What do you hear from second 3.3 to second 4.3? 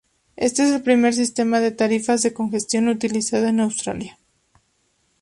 en Australia.